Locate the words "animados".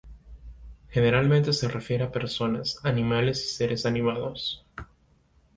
3.85-4.65